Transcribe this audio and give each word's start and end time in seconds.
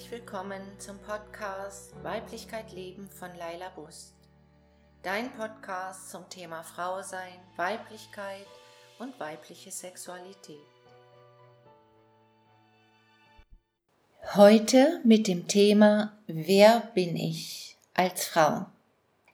herzlich 0.00 0.22
willkommen 0.22 0.62
zum 0.78 0.98
Podcast 1.00 1.92
Weiblichkeit 2.02 2.72
Leben 2.72 3.10
von 3.10 3.28
Laila 3.36 3.68
Bust. 3.74 4.14
Dein 5.02 5.30
Podcast 5.32 6.10
zum 6.10 6.26
Thema 6.30 6.62
Frau 6.62 7.02
sein, 7.02 7.34
Weiblichkeit 7.56 8.46
und 8.98 9.18
weibliche 9.20 9.70
Sexualität. 9.70 10.56
Heute 14.34 15.02
mit 15.04 15.28
dem 15.28 15.46
Thema 15.48 16.16
Wer 16.26 16.90
bin 16.94 17.14
ich 17.16 17.76
als 17.92 18.24
Frau? 18.24 18.66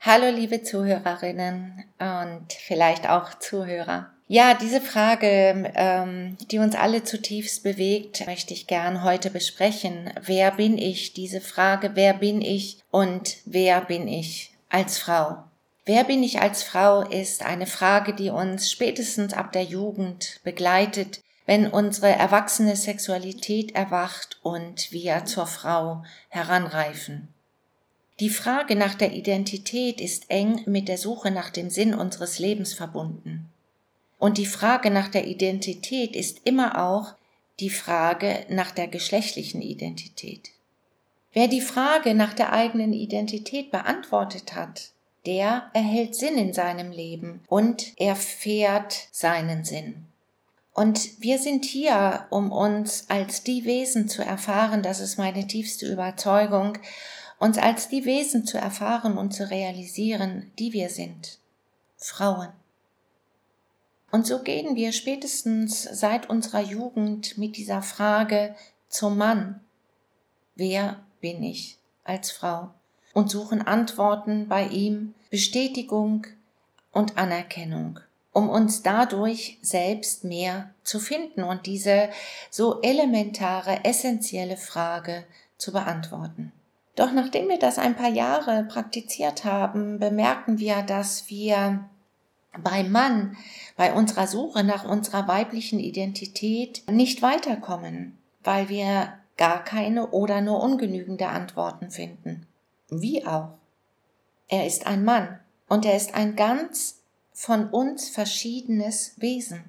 Hallo 0.01 0.30
liebe 0.30 0.65
Zuhörerinnen 0.65 1.85
und 2.01 2.52
vielleicht 2.52 3.09
auch 3.09 3.38
Zuhörer. 3.38 4.16
Ja, 4.29 4.55
diese 4.55 4.80
Frage, 4.80 5.73
ähm, 5.77 6.37
die 6.51 6.59
uns 6.59 6.75
alle 6.75 7.05
zutiefst 7.05 7.62
bewegt, 7.62 8.27
möchte 8.27 8.55
ich 8.55 8.66
gern 8.66 9.05
heute 9.05 9.30
besprechen. 9.30 10.12
Wer 10.21 10.51
bin 10.51 10.79
ich? 10.79 11.12
Diese 11.12 11.41
Frage, 11.41 11.93
wer 11.95 12.15
bin 12.15 12.43
ich 12.43 12.79
und 12.91 13.37
wer 13.45 13.83
bin 13.83 14.09
ich 14.09 14.51
als 14.69 14.99
Frau? 14.99 15.45
Wer 15.85 16.02
bin 16.02 16.25
ich 16.25 16.41
als 16.41 16.65
Frau 16.65 17.02
ist 17.02 17.47
eine 17.47 17.66
Frage, 17.66 18.12
die 18.12 18.30
uns 18.30 18.69
spätestens 18.69 19.33
ab 19.33 19.52
der 19.52 19.62
Jugend 19.62 20.41
begleitet, 20.43 21.21
wenn 21.47 21.69
unsere 21.69 22.09
erwachsene 22.09 22.74
Sexualität 22.74 23.77
erwacht 23.77 24.41
und 24.43 24.91
wir 24.91 25.24
zur 25.27 25.47
Frau 25.47 26.02
heranreifen. 26.29 27.29
Die 28.19 28.30
Frage 28.30 28.74
nach 28.74 28.95
der 28.95 29.13
Identität 29.13 30.01
ist 30.01 30.29
eng 30.32 30.63
mit 30.66 30.88
der 30.88 30.99
Suche 30.99 31.30
nach 31.30 31.51
dem 31.51 31.71
Sinn 31.71 31.95
unseres 31.95 32.41
Lebens 32.41 32.74
verbunden. 32.74 33.52
Und 34.19 34.39
die 34.39 34.47
Frage 34.47 34.91
nach 34.91 35.09
der 35.09 35.27
Identität 35.27 36.17
ist 36.17 36.41
immer 36.45 36.83
auch 36.83 37.15
die 37.61 37.71
Frage 37.71 38.47
nach 38.49 38.71
der 38.71 38.89
geschlechtlichen 38.89 39.63
Identität. 39.63 40.51
Wer 41.33 41.49
die 41.49 41.61
Frage 41.61 42.15
nach 42.15 42.33
der 42.33 42.53
eigenen 42.53 42.93
Identität 42.93 43.71
beantwortet 43.71 44.55
hat, 44.55 44.91
der 45.27 45.71
erhält 45.75 46.15
Sinn 46.15 46.39
in 46.39 46.55
seinem 46.55 46.91
Leben 46.93 47.43
und 47.49 47.93
erfährt 47.99 49.09
seinen 49.11 49.65
Sinn. 49.65 50.07
Und 50.73 51.21
wir 51.21 51.39
sind 51.39 51.65
hier, 51.65 52.27
um 52.31 52.53
uns 52.53 53.07
als 53.09 53.43
die 53.43 53.65
Wesen 53.65 54.09
zu 54.09 54.23
erfahren, 54.23 54.83
das 54.83 55.01
ist 55.01 55.19
meine 55.19 55.47
tiefste 55.47 55.91
Überzeugung, 55.91 56.79
uns 57.39 57.59
als 57.59 57.89
die 57.89 58.05
Wesen 58.05 58.47
zu 58.47 58.59
erfahren 58.59 59.19
und 59.19 59.33
zu 59.33 59.51
realisieren, 59.51 60.53
die 60.59 60.73
wir 60.73 60.91
sind. 60.91 61.39
Frauen. 61.97 62.49
Und 64.10 64.26
so 64.26 64.43
gehen 64.43 64.76
wir 64.76 64.93
spätestens 64.93 65.82
seit 65.82 66.31
unserer 66.31 66.60
Jugend 66.60 67.37
mit 67.38 67.56
dieser 67.56 67.82
Frage 67.82 68.54
zum 68.88 69.19
Mann. 69.19 69.60
Wer 70.54 71.00
bin 71.21 71.43
ich 71.43 71.78
als 72.04 72.31
Frau? 72.31 72.71
Und 73.12 73.31
suchen 73.31 73.62
Antworten 73.62 74.47
bei 74.48 74.66
ihm, 74.66 75.15
Bestätigung 75.31 76.26
und 76.93 77.19
Anerkennung, 77.19 78.00
um 78.32 78.48
uns 78.48 78.82
dadurch 78.82 79.59
selbst 79.62 80.25
mehr 80.25 80.70
zu 80.84 81.00
finden 81.00 81.43
und 81.43 81.66
diese 81.66 82.10
so 82.50 82.81
elementare, 82.82 83.84
essentielle 83.84 84.56
Frage 84.56 85.25
zu 85.59 85.72
beantworten. 85.72 86.53
Doch 86.94 87.12
nachdem 87.12 87.48
wir 87.48 87.59
das 87.59 87.78
ein 87.78 87.97
paar 87.97 88.10
Jahre 88.10 88.64
praktiziert 88.64 89.44
haben, 89.44 89.98
bemerken 89.98 90.58
wir, 90.58 90.82
dass 90.82 91.28
wir 91.28 91.88
beim 92.62 92.91
Mann, 92.91 93.37
bei 93.77 93.93
unserer 93.93 94.27
Suche 94.27 94.65
nach 94.65 94.84
unserer 94.84 95.28
weiblichen 95.28 95.78
Identität 95.78 96.83
nicht 96.91 97.22
weiterkommen, 97.22 98.17
weil 98.43 98.69
wir 98.69 99.12
gar 99.37 99.62
keine 99.65 100.09
oder 100.09 100.41
nur 100.41 100.62
ungenügende 100.62 101.28
Antworten 101.28 101.91
finden. 101.91 102.47
Wie 102.89 103.27
auch. 103.27 103.50
Er 104.49 104.67
ist 104.67 104.87
ein 104.87 105.05
Mann 105.05 105.41
und 105.69 105.84
er 105.84 105.97
ist 105.97 106.15
ein 106.15 106.37
ganz 106.37 107.00
von 107.33 107.69
uns 107.69 108.09
verschiedenes 108.09 109.12
Wesen. 109.17 109.65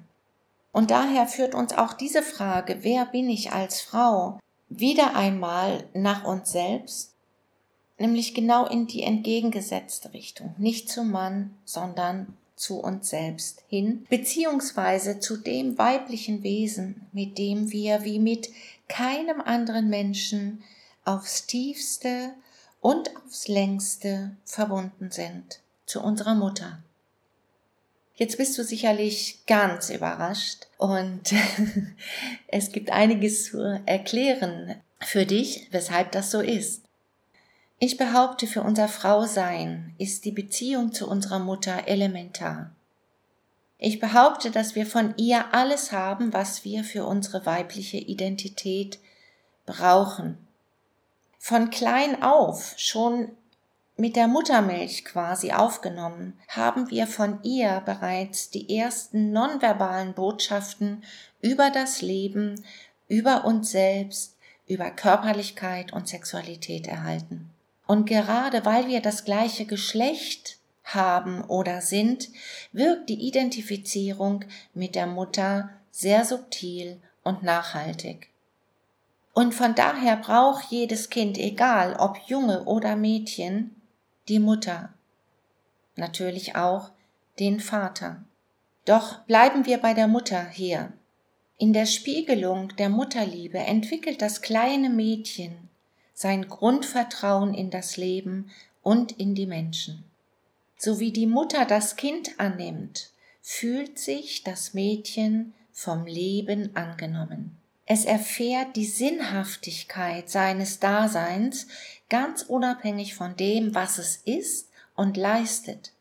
Und 0.72 0.90
daher 0.90 1.26
führt 1.26 1.54
uns 1.54 1.72
auch 1.72 1.92
diese 1.92 2.22
Frage, 2.22 2.78
wer 2.82 3.06
bin 3.06 3.28
ich 3.28 3.52
als 3.52 3.80
Frau, 3.80 4.38
wieder 4.68 5.16
einmal 5.16 5.84
nach 5.92 6.24
uns 6.24 6.52
selbst, 6.52 7.14
nämlich 7.98 8.34
genau 8.34 8.66
in 8.66 8.86
die 8.86 9.02
entgegengesetzte 9.02 10.12
Richtung, 10.12 10.54
nicht 10.58 10.88
zum 10.88 11.10
Mann, 11.10 11.54
sondern 11.64 12.36
zu 12.58 12.80
uns 12.80 13.08
selbst 13.08 13.62
hin, 13.68 14.06
beziehungsweise 14.10 15.20
zu 15.20 15.36
dem 15.36 15.78
weiblichen 15.78 16.42
Wesen, 16.42 17.06
mit 17.12 17.38
dem 17.38 17.70
wir 17.70 18.04
wie 18.04 18.18
mit 18.18 18.48
keinem 18.88 19.40
anderen 19.40 19.88
Menschen 19.88 20.62
aufs 21.04 21.46
tiefste 21.46 22.30
und 22.80 23.10
aufs 23.16 23.48
längste 23.48 24.36
verbunden 24.44 25.10
sind, 25.10 25.60
zu 25.86 26.02
unserer 26.02 26.34
Mutter. 26.34 26.82
Jetzt 28.14 28.36
bist 28.36 28.58
du 28.58 28.64
sicherlich 28.64 29.46
ganz 29.46 29.90
überrascht 29.90 30.66
und 30.76 31.22
es 32.48 32.72
gibt 32.72 32.90
einiges 32.90 33.44
zu 33.44 33.80
erklären 33.86 34.74
für 35.00 35.24
dich, 35.24 35.68
weshalb 35.70 36.10
das 36.10 36.32
so 36.32 36.40
ist. 36.40 36.87
Ich 37.80 37.96
behaupte, 37.96 38.48
für 38.48 38.62
unser 38.62 38.88
Frausein 38.88 39.94
ist 39.98 40.24
die 40.24 40.32
Beziehung 40.32 40.92
zu 40.92 41.08
unserer 41.08 41.38
Mutter 41.38 41.86
elementar. 41.86 42.72
Ich 43.78 44.00
behaupte, 44.00 44.50
dass 44.50 44.74
wir 44.74 44.84
von 44.84 45.14
ihr 45.16 45.54
alles 45.54 45.92
haben, 45.92 46.32
was 46.32 46.64
wir 46.64 46.82
für 46.82 47.04
unsere 47.04 47.46
weibliche 47.46 47.98
Identität 47.98 48.98
brauchen. 49.64 50.38
Von 51.38 51.70
klein 51.70 52.20
auf, 52.20 52.74
schon 52.76 53.30
mit 53.96 54.16
der 54.16 54.26
Muttermilch 54.26 55.04
quasi 55.04 55.52
aufgenommen, 55.52 56.36
haben 56.48 56.90
wir 56.90 57.06
von 57.06 57.40
ihr 57.44 57.80
bereits 57.86 58.50
die 58.50 58.76
ersten 58.76 59.30
nonverbalen 59.30 60.14
Botschaften 60.14 61.04
über 61.40 61.70
das 61.70 62.02
Leben, 62.02 62.64
über 63.06 63.44
uns 63.44 63.70
selbst, 63.70 64.36
über 64.66 64.90
Körperlichkeit 64.90 65.92
und 65.92 66.08
Sexualität 66.08 66.88
erhalten. 66.88 67.50
Und 67.88 68.04
gerade 68.04 68.66
weil 68.66 68.86
wir 68.86 69.00
das 69.00 69.24
gleiche 69.24 69.64
Geschlecht 69.64 70.58
haben 70.84 71.42
oder 71.44 71.80
sind, 71.80 72.28
wirkt 72.70 73.08
die 73.08 73.26
Identifizierung 73.26 74.44
mit 74.74 74.94
der 74.94 75.06
Mutter 75.06 75.70
sehr 75.90 76.26
subtil 76.26 77.00
und 77.24 77.42
nachhaltig. 77.42 78.28
Und 79.32 79.54
von 79.54 79.74
daher 79.74 80.16
braucht 80.16 80.70
jedes 80.70 81.08
Kind, 81.08 81.38
egal 81.38 81.96
ob 81.98 82.18
Junge 82.26 82.64
oder 82.64 82.94
Mädchen, 82.94 83.74
die 84.28 84.38
Mutter. 84.38 84.92
Natürlich 85.96 86.56
auch 86.56 86.90
den 87.38 87.58
Vater. 87.58 88.22
Doch 88.84 89.20
bleiben 89.20 89.64
wir 89.64 89.78
bei 89.78 89.94
der 89.94 90.08
Mutter 90.08 90.44
hier. 90.44 90.92
In 91.56 91.72
der 91.72 91.86
Spiegelung 91.86 92.68
der 92.76 92.90
Mutterliebe 92.90 93.58
entwickelt 93.58 94.20
das 94.20 94.42
kleine 94.42 94.90
Mädchen 94.90 95.68
sein 96.18 96.48
Grundvertrauen 96.48 97.54
in 97.54 97.70
das 97.70 97.96
Leben 97.96 98.50
und 98.82 99.12
in 99.12 99.36
die 99.36 99.46
Menschen. 99.46 100.02
So 100.76 100.98
wie 100.98 101.12
die 101.12 101.28
Mutter 101.28 101.64
das 101.64 101.94
Kind 101.94 102.40
annimmt, 102.40 103.12
fühlt 103.40 104.00
sich 104.00 104.42
das 104.42 104.74
Mädchen 104.74 105.54
vom 105.70 106.06
Leben 106.06 106.74
angenommen. 106.74 107.56
Es 107.86 108.04
erfährt 108.04 108.74
die 108.74 108.84
Sinnhaftigkeit 108.84 110.28
seines 110.28 110.80
Daseins 110.80 111.68
ganz 112.10 112.42
unabhängig 112.42 113.14
von 113.14 113.36
dem, 113.36 113.76
was 113.76 113.98
es 113.98 114.16
ist 114.24 114.70
und 114.96 115.16
leistet. 115.16 115.92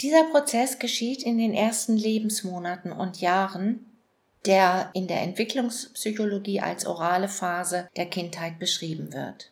Dieser 0.00 0.22
Prozess 0.30 0.78
geschieht 0.78 1.24
in 1.24 1.38
den 1.38 1.54
ersten 1.54 1.96
Lebensmonaten 1.96 2.92
und 2.92 3.20
Jahren 3.20 3.84
der 4.46 4.90
in 4.92 5.06
der 5.06 5.22
Entwicklungspsychologie 5.22 6.60
als 6.60 6.86
orale 6.86 7.28
Phase 7.28 7.88
der 7.96 8.06
Kindheit 8.06 8.58
beschrieben 8.58 9.12
wird. 9.12 9.50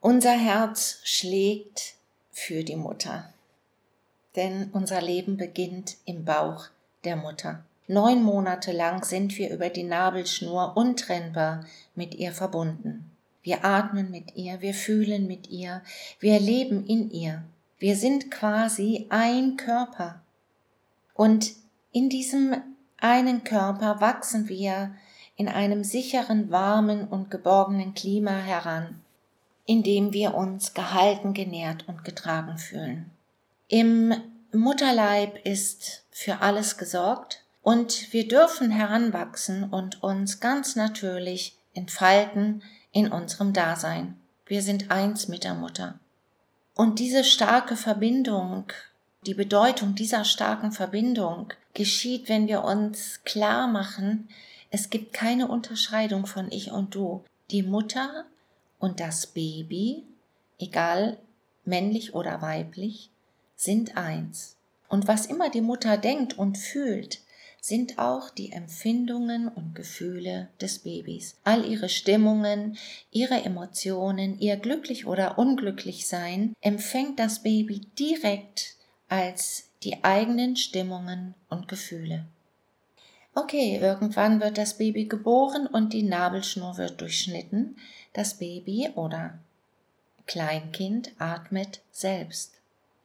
Unser 0.00 0.32
Herz 0.32 1.00
schlägt 1.04 1.94
für 2.32 2.64
die 2.64 2.76
Mutter, 2.76 3.32
denn 4.34 4.70
unser 4.72 5.00
Leben 5.00 5.36
beginnt 5.36 5.96
im 6.04 6.24
Bauch 6.24 6.66
der 7.04 7.16
Mutter. 7.16 7.64
Neun 7.88 8.22
Monate 8.22 8.72
lang 8.72 9.04
sind 9.04 9.38
wir 9.38 9.50
über 9.50 9.68
die 9.68 9.84
Nabelschnur 9.84 10.76
untrennbar 10.76 11.64
mit 11.94 12.14
ihr 12.14 12.32
verbunden. 12.32 13.10
Wir 13.42 13.64
atmen 13.64 14.10
mit 14.10 14.34
ihr, 14.34 14.60
wir 14.60 14.74
fühlen 14.74 15.28
mit 15.28 15.48
ihr, 15.50 15.82
wir 16.18 16.40
leben 16.40 16.84
in 16.86 17.12
ihr. 17.12 17.44
Wir 17.78 17.94
sind 17.94 18.30
quasi 18.30 19.06
ein 19.08 19.56
Körper. 19.56 20.20
Und 21.14 21.52
in 21.92 22.08
diesem 22.08 22.56
einen 22.98 23.44
Körper 23.44 24.00
wachsen 24.00 24.48
wir 24.48 24.94
in 25.36 25.48
einem 25.48 25.84
sicheren, 25.84 26.50
warmen 26.50 27.06
und 27.06 27.30
geborgenen 27.30 27.94
Klima 27.94 28.32
heran, 28.32 29.00
in 29.66 29.82
dem 29.82 30.12
wir 30.12 30.34
uns 30.34 30.74
gehalten, 30.74 31.34
genährt 31.34 31.86
und 31.88 32.04
getragen 32.04 32.56
fühlen. 32.58 33.10
Im 33.68 34.14
Mutterleib 34.52 35.44
ist 35.44 36.04
für 36.10 36.40
alles 36.40 36.78
gesorgt 36.78 37.44
und 37.62 38.12
wir 38.12 38.28
dürfen 38.28 38.70
heranwachsen 38.70 39.64
und 39.64 40.02
uns 40.02 40.40
ganz 40.40 40.76
natürlich 40.76 41.56
entfalten 41.74 42.62
in 42.92 43.12
unserem 43.12 43.52
Dasein. 43.52 44.16
Wir 44.46 44.62
sind 44.62 44.90
eins 44.90 45.28
mit 45.28 45.44
der 45.44 45.54
Mutter. 45.54 45.98
Und 46.74 46.98
diese 46.98 47.24
starke 47.24 47.76
Verbindung, 47.76 48.72
die 49.26 49.34
Bedeutung 49.34 49.94
dieser 49.94 50.24
starken 50.24 50.72
Verbindung 50.72 51.52
geschieht, 51.74 52.28
wenn 52.28 52.46
wir 52.46 52.64
uns 52.64 53.22
klar 53.24 53.66
machen, 53.66 54.28
es 54.70 54.90
gibt 54.90 55.12
keine 55.12 55.48
Unterscheidung 55.48 56.26
von 56.26 56.50
ich 56.50 56.70
und 56.70 56.94
du. 56.94 57.24
Die 57.50 57.62
Mutter 57.62 58.24
und 58.78 59.00
das 59.00 59.26
Baby, 59.26 60.04
egal 60.58 61.18
männlich 61.64 62.14
oder 62.14 62.40
weiblich, 62.42 63.10
sind 63.56 63.96
eins. 63.96 64.56
Und 64.88 65.08
was 65.08 65.26
immer 65.26 65.50
die 65.50 65.60
Mutter 65.60 65.96
denkt 65.96 66.38
und 66.38 66.58
fühlt, 66.58 67.20
sind 67.60 67.98
auch 67.98 68.30
die 68.30 68.52
Empfindungen 68.52 69.48
und 69.48 69.74
Gefühle 69.74 70.48
des 70.60 70.80
Babys. 70.80 71.36
All 71.42 71.64
ihre 71.64 71.88
Stimmungen, 71.88 72.76
ihre 73.10 73.42
Emotionen, 73.42 74.38
ihr 74.38 74.56
glücklich 74.56 75.06
oder 75.06 75.36
unglücklich 75.36 76.06
sein 76.06 76.52
empfängt 76.60 77.18
das 77.18 77.42
Baby 77.42 77.80
direkt 77.98 78.75
als 79.08 79.68
die 79.82 80.02
eigenen 80.04 80.56
Stimmungen 80.56 81.34
und 81.48 81.68
Gefühle. 81.68 82.26
Okay, 83.34 83.78
irgendwann 83.80 84.40
wird 84.40 84.56
das 84.56 84.78
Baby 84.78 85.04
geboren 85.04 85.66
und 85.66 85.92
die 85.92 86.02
Nabelschnur 86.02 86.78
wird 86.78 87.00
durchschnitten. 87.00 87.76
Das 88.14 88.34
Baby 88.38 88.90
oder 88.94 89.38
Kleinkind 90.26 91.12
atmet 91.18 91.82
selbst. 91.90 92.54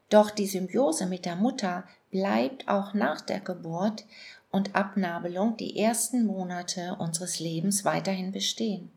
Doch 0.09 0.31
die 0.31 0.47
Symbiose 0.47 1.05
mit 1.05 1.25
der 1.25 1.35
Mutter 1.35 1.83
bleibt 2.11 2.67
auch 2.67 2.93
nach 2.93 3.21
der 3.21 3.39
Geburt 3.39 4.05
und 4.51 4.75
Abnabelung 4.75 5.57
die 5.57 5.77
ersten 5.79 6.25
Monate 6.25 6.95
unseres 6.99 7.39
Lebens 7.39 7.85
weiterhin 7.85 8.31
bestehen. 8.31 8.91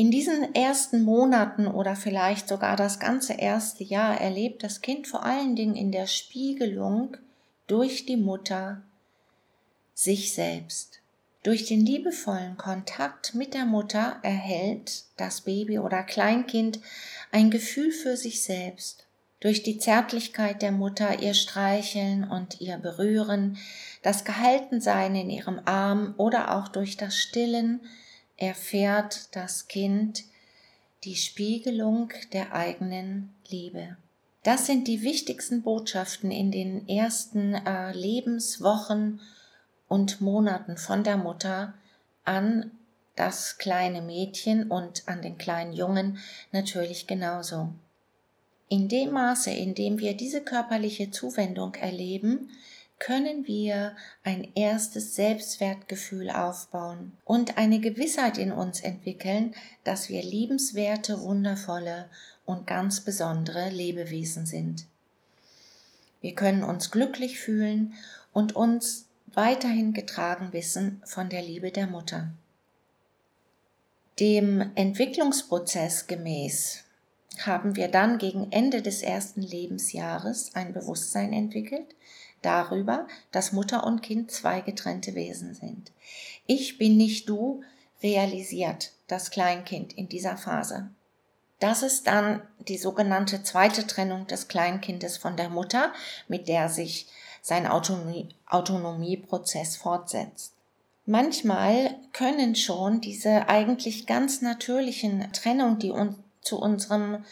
In 0.00 0.10
diesen 0.10 0.54
ersten 0.54 1.02
Monaten 1.02 1.66
oder 1.66 1.94
vielleicht 1.94 2.48
sogar 2.48 2.74
das 2.74 3.00
ganze 3.00 3.34
erste 3.34 3.84
Jahr 3.84 4.18
erlebt 4.18 4.62
das 4.62 4.80
Kind 4.80 5.06
vor 5.06 5.26
allen 5.26 5.56
Dingen 5.56 5.76
in 5.76 5.92
der 5.92 6.06
Spiegelung 6.06 7.18
durch 7.66 8.06
die 8.06 8.16
Mutter 8.16 8.80
sich 9.92 10.32
selbst. 10.32 11.00
Durch 11.42 11.66
den 11.66 11.84
liebevollen 11.84 12.56
Kontakt 12.56 13.34
mit 13.34 13.52
der 13.52 13.66
Mutter 13.66 14.16
erhält 14.22 15.04
das 15.18 15.42
Baby 15.42 15.78
oder 15.78 16.02
Kleinkind 16.02 16.80
ein 17.30 17.50
Gefühl 17.50 17.92
für 17.92 18.16
sich 18.16 18.42
selbst. 18.42 19.04
Durch 19.40 19.62
die 19.62 19.76
Zärtlichkeit 19.76 20.62
der 20.62 20.72
Mutter, 20.72 21.20
ihr 21.20 21.34
Streicheln 21.34 22.24
und 22.24 22.62
ihr 22.62 22.78
Berühren, 22.78 23.58
das 24.02 24.24
Gehaltensein 24.24 25.14
in 25.14 25.28
ihrem 25.28 25.60
Arm 25.66 26.14
oder 26.16 26.56
auch 26.56 26.68
durch 26.68 26.96
das 26.96 27.18
Stillen 27.18 27.82
erfährt 28.40 29.28
das 29.36 29.68
Kind 29.68 30.24
die 31.04 31.14
Spiegelung 31.14 32.12
der 32.32 32.52
eigenen 32.52 33.32
Liebe. 33.48 33.96
Das 34.42 34.66
sind 34.66 34.88
die 34.88 35.02
wichtigsten 35.02 35.62
Botschaften 35.62 36.30
in 36.30 36.50
den 36.50 36.88
ersten 36.88 37.54
äh, 37.54 37.92
Lebenswochen 37.92 39.20
und 39.86 40.20
Monaten 40.20 40.76
von 40.76 41.04
der 41.04 41.16
Mutter 41.16 41.74
an 42.24 42.70
das 43.16 43.58
kleine 43.58 44.00
Mädchen 44.00 44.70
und 44.70 45.06
an 45.06 45.20
den 45.20 45.36
kleinen 45.36 45.72
Jungen 45.74 46.18
natürlich 46.52 47.06
genauso. 47.06 47.68
In 48.68 48.88
dem 48.88 49.10
Maße, 49.10 49.50
in 49.50 49.74
dem 49.74 49.98
wir 49.98 50.16
diese 50.16 50.40
körperliche 50.40 51.10
Zuwendung 51.10 51.74
erleben, 51.74 52.50
können 53.00 53.46
wir 53.46 53.96
ein 54.22 54.46
erstes 54.54 55.16
Selbstwertgefühl 55.16 56.30
aufbauen 56.30 57.16
und 57.24 57.58
eine 57.58 57.80
Gewissheit 57.80 58.38
in 58.38 58.52
uns 58.52 58.80
entwickeln, 58.80 59.54
dass 59.82 60.08
wir 60.10 60.22
liebenswerte, 60.22 61.20
wundervolle 61.20 62.08
und 62.44 62.66
ganz 62.66 63.00
besondere 63.00 63.70
Lebewesen 63.70 64.46
sind. 64.46 64.86
Wir 66.20 66.34
können 66.34 66.62
uns 66.62 66.90
glücklich 66.90 67.40
fühlen 67.40 67.94
und 68.32 68.54
uns 68.54 69.06
weiterhin 69.32 69.94
getragen 69.94 70.52
wissen 70.52 71.02
von 71.06 71.30
der 71.30 71.42
Liebe 71.42 71.72
der 71.72 71.86
Mutter. 71.86 72.30
Dem 74.18 74.72
Entwicklungsprozess 74.74 76.06
gemäß 76.06 76.84
haben 77.38 77.76
wir 77.76 77.88
dann 77.88 78.18
gegen 78.18 78.52
Ende 78.52 78.82
des 78.82 79.00
ersten 79.00 79.40
Lebensjahres 79.40 80.54
ein 80.54 80.74
Bewusstsein 80.74 81.32
entwickelt, 81.32 81.94
darüber, 82.42 83.06
dass 83.32 83.52
Mutter 83.52 83.84
und 83.84 84.02
Kind 84.02 84.30
zwei 84.30 84.60
getrennte 84.60 85.14
Wesen 85.14 85.54
sind. 85.54 85.92
Ich 86.46 86.78
bin 86.78 86.96
nicht 86.96 87.28
du 87.28 87.62
realisiert 88.02 88.92
das 89.06 89.30
Kleinkind 89.30 89.92
in 89.92 90.08
dieser 90.08 90.36
Phase. 90.36 90.90
Das 91.58 91.82
ist 91.82 92.06
dann 92.06 92.42
die 92.68 92.78
sogenannte 92.78 93.42
zweite 93.42 93.86
Trennung 93.86 94.26
des 94.26 94.48
Kleinkindes 94.48 95.18
von 95.18 95.36
der 95.36 95.50
Mutter, 95.50 95.92
mit 96.26 96.48
der 96.48 96.68
sich 96.68 97.06
sein 97.42 97.66
Autonomie, 97.66 98.28
Autonomieprozess 98.46 99.76
fortsetzt. 99.76 100.54
Manchmal 101.04 101.96
können 102.12 102.54
schon 102.56 103.00
diese 103.00 103.48
eigentlich 103.48 104.06
ganz 104.06 104.42
natürlichen 104.42 105.32
Trennung, 105.32 105.78
die 105.78 105.90
uns 105.90 106.16
zu 106.40 106.58
unserem 106.58 107.24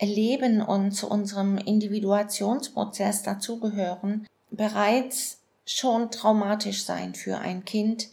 Leben 0.00 0.60
und 0.62 0.92
zu 0.92 1.08
unserem 1.08 1.56
Individuationsprozess 1.58 3.22
dazugehören, 3.22 4.26
bereits 4.50 5.38
schon 5.64 6.10
traumatisch 6.10 6.84
sein 6.84 7.14
für 7.14 7.38
ein 7.38 7.64
Kind, 7.64 8.08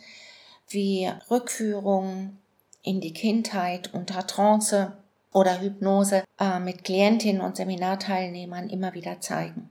wie 0.69 1.09
Rückführung 1.29 2.37
in 2.83 3.01
die 3.01 3.13
Kindheit 3.13 3.93
unter 3.93 4.25
Trance 4.27 4.93
oder 5.33 5.61
Hypnose 5.61 6.23
äh, 6.39 6.59
mit 6.59 6.83
Klientinnen 6.83 7.41
und 7.41 7.57
Seminarteilnehmern 7.57 8.69
immer 8.69 8.93
wieder 8.93 9.19
zeigen. 9.19 9.69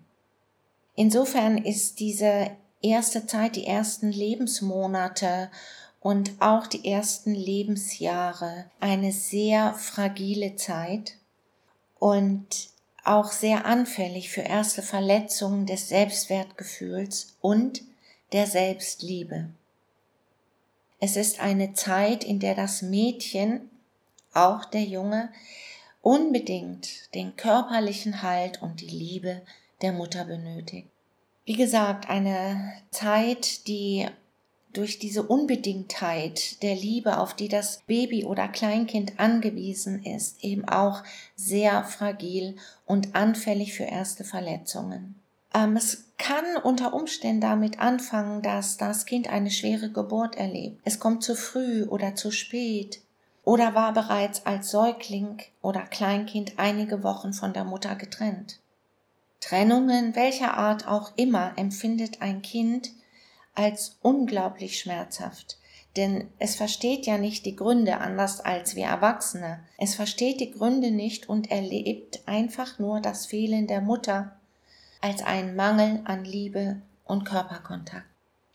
Insofern 0.94 1.58
ist 1.58 2.00
diese 2.00 2.50
erste 2.82 3.26
Zeit, 3.26 3.56
die 3.56 3.66
ersten 3.66 4.10
Lebensmonate 4.10 5.50
und 6.00 6.32
auch 6.40 6.66
die 6.66 6.88
ersten 6.88 7.34
Lebensjahre 7.34 8.66
eine 8.80 9.12
sehr 9.12 9.74
fragile 9.74 10.56
Zeit 10.56 11.16
und 11.98 12.68
auch 13.06 13.30
sehr 13.30 13.66
anfällig 13.66 14.30
für 14.30 14.42
erste 14.42 14.82
Verletzungen 14.82 15.66
des 15.66 15.88
Selbstwertgefühls 15.88 17.36
und 17.40 17.82
der 18.32 18.46
Selbstliebe. 18.46 19.48
Es 20.98 21.16
ist 21.16 21.40
eine 21.40 21.74
Zeit, 21.74 22.24
in 22.24 22.40
der 22.40 22.54
das 22.54 22.82
Mädchen, 22.82 23.70
auch 24.32 24.64
der 24.64 24.82
Junge, 24.82 25.30
unbedingt 26.02 27.14
den 27.14 27.36
körperlichen 27.36 28.22
Halt 28.22 28.62
und 28.62 28.80
die 28.80 28.86
Liebe 28.86 29.42
der 29.82 29.92
Mutter 29.92 30.24
benötigt. 30.24 30.88
Wie 31.44 31.56
gesagt, 31.56 32.08
eine 32.08 32.72
Zeit, 32.90 33.66
die 33.68 34.06
durch 34.76 34.98
diese 34.98 35.22
Unbedingtheit 35.22 36.62
der 36.62 36.74
Liebe, 36.74 37.18
auf 37.18 37.34
die 37.34 37.48
das 37.48 37.82
Baby 37.86 38.24
oder 38.24 38.48
Kleinkind 38.48 39.18
angewiesen 39.18 40.04
ist, 40.04 40.42
eben 40.44 40.68
auch 40.68 41.02
sehr 41.34 41.84
fragil 41.84 42.56
und 42.84 43.14
anfällig 43.14 43.74
für 43.74 43.84
erste 43.84 44.24
Verletzungen. 44.24 45.14
Ähm, 45.54 45.76
es 45.76 46.04
kann 46.18 46.44
unter 46.62 46.92
Umständen 46.92 47.40
damit 47.40 47.78
anfangen, 47.78 48.42
dass 48.42 48.76
das 48.76 49.06
Kind 49.06 49.28
eine 49.28 49.50
schwere 49.50 49.90
Geburt 49.90 50.36
erlebt. 50.36 50.80
Es 50.84 51.00
kommt 51.00 51.22
zu 51.22 51.34
früh 51.34 51.84
oder 51.84 52.14
zu 52.14 52.30
spät 52.30 53.00
oder 53.44 53.74
war 53.74 53.92
bereits 53.92 54.44
als 54.44 54.70
Säugling 54.70 55.38
oder 55.62 55.82
Kleinkind 55.82 56.54
einige 56.58 57.02
Wochen 57.02 57.32
von 57.32 57.52
der 57.52 57.64
Mutter 57.64 57.94
getrennt. 57.94 58.60
Trennungen 59.40 60.16
welcher 60.16 60.54
Art 60.54 60.88
auch 60.88 61.12
immer 61.16 61.52
empfindet 61.56 62.20
ein 62.20 62.42
Kind 62.42 62.90
als 63.56 63.96
unglaublich 64.02 64.78
schmerzhaft. 64.78 65.58
Denn 65.96 66.28
es 66.38 66.56
versteht 66.56 67.06
ja 67.06 67.18
nicht 67.18 67.46
die 67.46 67.56
Gründe 67.56 67.98
anders 67.98 68.40
als 68.40 68.76
wir 68.76 68.84
Erwachsene. 68.84 69.60
Es 69.78 69.94
versteht 69.94 70.40
die 70.40 70.52
Gründe 70.52 70.90
nicht 70.90 71.28
und 71.28 71.50
erlebt 71.50 72.20
einfach 72.26 72.78
nur 72.78 73.00
das 73.00 73.26
Fehlen 73.26 73.66
der 73.66 73.80
Mutter 73.80 74.36
als 75.00 75.22
einen 75.22 75.56
Mangel 75.56 76.00
an 76.04 76.24
Liebe 76.24 76.82
und 77.04 77.24
Körperkontakt. 77.24 78.06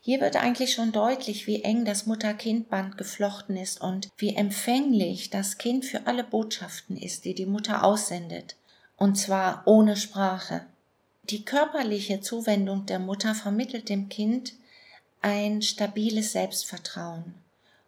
Hier 0.03 0.20
wird 0.20 0.36
eigentlich 0.36 0.74
schon 0.74 0.91
deutlich, 0.91 1.46
wie 1.46 1.62
eng 1.63 1.86
das 1.86 2.08
Mutter-Kind-Band 2.08 2.98
geflochten 2.98 3.55
ist 3.55 3.81
und 3.81 4.10
wie 4.17 4.36
empfänglich 4.36 5.29
das 5.29 5.60
Kind 5.60 5.86
für 5.86 6.08
alle 6.08 6.24
Botschaften 6.24 6.98
ist, 6.98 7.25
die 7.25 7.36
die 7.36 7.46
Mutter 7.46 7.84
aussendet. 7.84 8.55
Und 8.98 9.17
zwar 9.17 9.62
ohne 9.65 9.96
Sprache. 9.96 10.65
Die 11.24 11.46
körperliche 11.46 12.20
Zuwendung 12.20 12.88
der 12.88 12.98
Mutter 12.98 13.36
vermittelt 13.36 13.89
dem 13.89 14.10
Kind 14.10 14.53
ein 15.22 15.62
stabiles 15.62 16.32
Selbstvertrauen. 16.34 17.36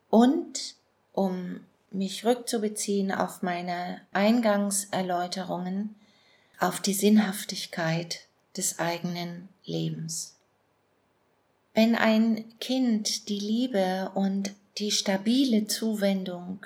Und 0.09 0.75
um 1.11 1.61
mich 1.91 2.25
rückzubeziehen 2.25 3.11
auf 3.11 3.41
meine 3.41 4.01
Eingangserläuterungen, 4.11 5.95
auf 6.59 6.79
die 6.79 6.93
Sinnhaftigkeit 6.93 8.21
des 8.55 8.79
eigenen 8.79 9.49
Lebens. 9.65 10.35
Wenn 11.73 11.95
ein 11.95 12.45
Kind 12.59 13.29
die 13.29 13.39
Liebe 13.39 14.11
und 14.13 14.53
die 14.77 14.91
stabile 14.91 15.67
Zuwendung 15.67 16.65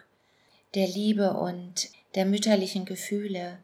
der 0.75 0.87
Liebe 0.87 1.33
und 1.33 1.89
der 2.15 2.25
mütterlichen 2.25 2.85
Gefühle 2.85 3.57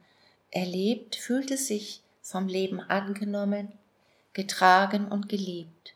erlebt, 0.52 1.16
fühlt 1.16 1.52
es 1.52 1.68
sich 1.68 2.02
vom 2.22 2.48
Leben 2.48 2.80
angenommen, 2.80 3.72
getragen 4.34 5.08
und 5.08 5.28
geliebt. 5.30 5.93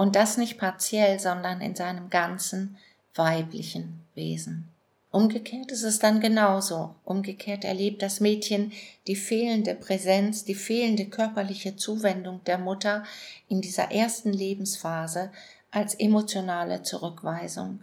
Und 0.00 0.16
das 0.16 0.38
nicht 0.38 0.56
partiell, 0.56 1.20
sondern 1.20 1.60
in 1.60 1.76
seinem 1.76 2.08
ganzen 2.08 2.78
weiblichen 3.14 4.00
Wesen. 4.14 4.66
Umgekehrt 5.10 5.70
ist 5.72 5.82
es 5.82 5.98
dann 5.98 6.22
genauso. 6.22 6.94
Umgekehrt 7.04 7.66
erlebt 7.66 8.00
das 8.00 8.18
Mädchen 8.18 8.72
die 9.06 9.14
fehlende 9.14 9.74
Präsenz, 9.74 10.46
die 10.46 10.54
fehlende 10.54 11.04
körperliche 11.04 11.76
Zuwendung 11.76 12.42
der 12.44 12.56
Mutter 12.56 13.04
in 13.50 13.60
dieser 13.60 13.92
ersten 13.92 14.32
Lebensphase 14.32 15.30
als 15.70 15.92
emotionale 15.96 16.82
Zurückweisung. 16.82 17.80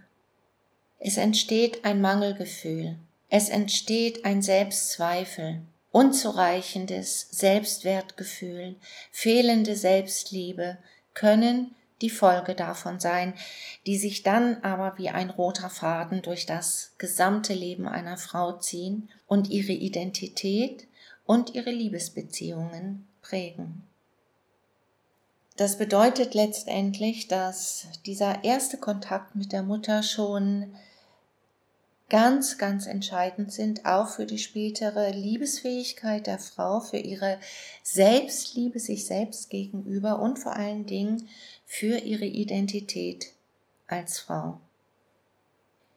Es 0.97 1.17
entsteht 1.17 1.85
ein 1.85 2.01
Mangelgefühl, 2.01 2.95
es 3.29 3.49
entsteht 3.49 4.25
ein 4.25 4.41
Selbstzweifel, 4.41 5.61
unzureichendes 5.91 7.27
Selbstwertgefühl, 7.29 8.75
fehlende 9.11 9.75
Selbstliebe 9.75 10.79
können 11.13 11.75
die 12.01 12.09
Folge 12.09 12.55
davon 12.55 12.99
sein, 12.99 13.33
die 13.85 13.97
sich 13.97 14.23
dann 14.23 14.63
aber 14.63 14.97
wie 14.97 15.09
ein 15.09 15.29
roter 15.29 15.69
Faden 15.69 16.21
durch 16.21 16.45
das 16.45 16.93
gesamte 16.97 17.53
Leben 17.53 17.87
einer 17.87 18.17
Frau 18.17 18.53
ziehen 18.53 19.09
und 19.27 19.49
ihre 19.49 19.73
Identität 19.73 20.87
und 21.25 21.55
ihre 21.55 21.71
Liebesbeziehungen 21.71 23.07
prägen. 23.21 23.83
Das 25.57 25.79
bedeutet 25.79 26.35
letztendlich, 26.35 27.27
dass 27.27 27.87
dieser 28.05 28.43
erste 28.43 28.77
Kontakt 28.77 29.35
mit 29.35 29.51
der 29.51 29.63
Mutter 29.63 30.03
schon 30.03 30.75
ganz, 32.09 32.57
ganz 32.57 32.87
entscheidend 32.87 33.51
sind, 33.51 33.85
auch 33.85 34.07
für 34.07 34.25
die 34.25 34.37
spätere 34.37 35.11
Liebesfähigkeit 35.11 36.27
der 36.27 36.39
Frau, 36.39 36.79
für 36.79 36.97
ihre 36.97 37.39
Selbstliebe 37.83 38.79
sich 38.79 39.05
selbst 39.05 39.49
gegenüber 39.49 40.19
und 40.19 40.39
vor 40.39 40.55
allen 40.55 40.85
Dingen 40.85 41.27
für 41.65 41.97
ihre 41.97 42.25
Identität 42.25 43.33
als 43.87 44.19
Frau. 44.19 44.59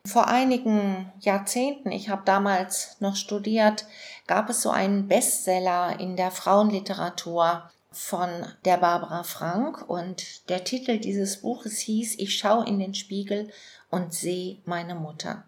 Vor 0.07 0.29
einigen 0.29 1.13
Jahrzehnten, 1.21 1.93
ich 1.93 2.09
habe 2.09 2.23
damals 2.25 2.97
noch 3.01 3.17
studiert, 3.17 3.87
gab 4.27 4.49
es 4.49 4.63
so 4.63 4.71
einen 4.71 5.09
Bestseller 5.09 6.01
in 6.01 6.17
der 6.17 6.31
Frauenliteratur 6.31 7.71
von 7.93 8.29
der 8.65 8.79
Barbara 8.79 9.25
Frank 9.25 9.89
und 9.89 10.49
der 10.49 10.65
Titel 10.65 10.99
dieses 10.99 11.43
Buches 11.43 11.79
hieß 11.81 12.19
Ich 12.19 12.39
schaue 12.39 12.67
in 12.67 12.79
den 12.79 12.95
Spiegel 12.95 13.51
und 13.91 14.15
sehe 14.15 14.59
meine 14.65 14.95
Mutter. 14.95 15.45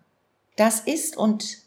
Das 0.56 0.80
ist 0.80 1.16
und 1.16 1.58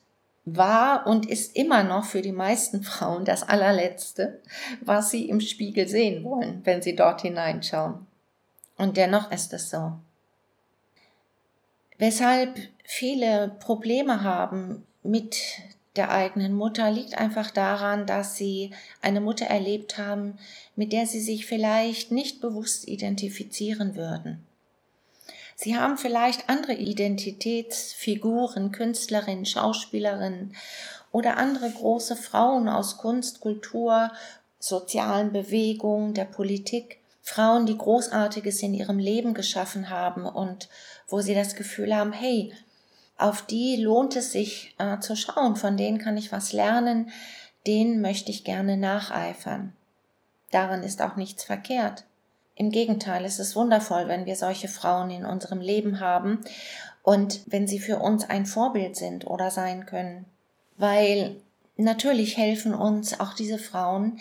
war 0.45 1.07
und 1.07 1.25
ist 1.25 1.55
immer 1.55 1.83
noch 1.83 2.05
für 2.05 2.21
die 2.21 2.31
meisten 2.31 2.83
Frauen 2.83 3.25
das 3.25 3.43
allerletzte, 3.43 4.41
was 4.81 5.09
sie 5.09 5.27
im 5.27 5.41
Spiegel 5.41 5.87
sehen 5.87 6.23
wollen, 6.23 6.61
wenn 6.63 6.81
sie 6.81 6.95
dort 6.95 7.21
hineinschauen. 7.21 8.05
Und 8.77 8.97
dennoch 8.97 9.31
ist 9.31 9.53
es 9.53 9.69
so. 9.69 9.93
Weshalb 11.97 12.59
viele 12.83 13.55
Probleme 13.59 14.21
haben 14.21 14.85
mit 15.01 15.37
der 15.95 16.11
eigenen 16.11 16.53
Mutter 16.53 16.91
liegt 16.91 17.17
einfach 17.17 17.51
daran, 17.51 18.05
dass 18.05 18.35
sie 18.35 18.71
eine 19.01 19.21
Mutter 19.21 19.45
erlebt 19.45 19.97
haben, 19.97 20.37
mit 20.75 20.91
der 20.91 21.05
sie 21.05 21.21
sich 21.21 21.45
vielleicht 21.45 22.11
nicht 22.11 22.41
bewusst 22.41 22.87
identifizieren 22.87 23.95
würden. 23.95 24.45
Sie 25.55 25.77
haben 25.77 25.97
vielleicht 25.97 26.49
andere 26.49 26.73
Identitätsfiguren, 26.73 28.71
Künstlerinnen, 28.71 29.45
Schauspielerinnen 29.45 30.55
oder 31.11 31.37
andere 31.37 31.71
große 31.71 32.17
Frauen 32.17 32.67
aus 32.67 32.97
Kunst, 32.97 33.39
Kultur, 33.39 34.11
sozialen 34.59 35.31
Bewegungen, 35.31 36.13
der 36.13 36.25
Politik, 36.25 36.99
Frauen, 37.21 37.65
die 37.65 37.77
Großartiges 37.77 38.61
in 38.61 38.73
ihrem 38.73 38.99
Leben 38.99 39.33
geschaffen 39.33 39.89
haben 39.89 40.25
und 40.25 40.69
wo 41.07 41.21
sie 41.21 41.33
das 41.33 41.55
Gefühl 41.55 41.95
haben, 41.95 42.11
hey, 42.11 42.53
auf 43.17 43.41
die 43.41 43.77
lohnt 43.77 44.15
es 44.15 44.33
sich 44.33 44.75
äh, 44.77 44.99
zu 44.99 45.15
schauen, 45.15 45.55
von 45.55 45.77
denen 45.77 45.99
kann 45.99 46.17
ich 46.17 46.31
was 46.31 46.51
lernen, 46.51 47.11
denen 47.65 48.01
möchte 48.01 48.29
ich 48.29 48.43
gerne 48.43 48.77
nacheifern. 48.77 49.73
Darin 50.51 50.83
ist 50.83 51.01
auch 51.01 51.15
nichts 51.15 51.43
verkehrt. 51.43 52.03
Im 52.55 52.71
Gegenteil, 52.71 53.25
es 53.25 53.39
ist 53.39 53.55
wundervoll, 53.55 54.07
wenn 54.07 54.25
wir 54.25 54.37
solche 54.37 54.69
Frauen 54.69 55.11
in 55.11 55.25
unserem 55.25 55.59
Leben 55.59 55.99
haben 55.99 56.39
und 57.03 57.41
wenn 57.47 57.67
sie 57.67 57.79
für 57.79 57.99
uns 57.99 58.29
ein 58.29 58.45
Vorbild 58.45 58.95
sind 58.95 59.27
oder 59.27 59.51
sein 59.51 59.85
können. 59.85 60.25
Weil 60.77 61.35
natürlich 61.75 62.37
helfen 62.37 62.73
uns 62.73 63.19
auch 63.19 63.33
diese 63.33 63.59
Frauen 63.59 64.19